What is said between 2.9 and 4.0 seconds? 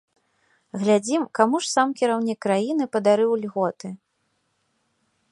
падарыў льготы.